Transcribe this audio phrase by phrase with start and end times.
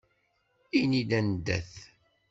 [0.79, 1.73] Ini-d anda-t!